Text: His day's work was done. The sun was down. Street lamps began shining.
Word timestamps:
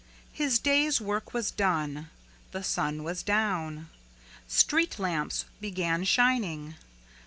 His 0.33 0.57
day's 0.57 0.99
work 0.99 1.31
was 1.31 1.51
done. 1.51 2.09
The 2.53 2.63
sun 2.63 3.03
was 3.03 3.21
down. 3.21 3.89
Street 4.47 4.97
lamps 4.97 5.45
began 5.59 6.05
shining. 6.05 6.73